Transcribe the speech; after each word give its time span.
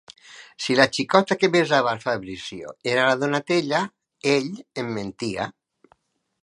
Si 0.63 0.77
la 0.77 0.87
xicota 0.95 1.37
que 1.41 1.49
besava 1.55 1.91
al 1.91 2.01
Fabrizio 2.05 2.73
era 2.93 3.05
la 3.11 3.21
Donatella, 3.25 3.83
ell 4.35 4.53
em 4.85 4.93
mentia. 4.99 5.49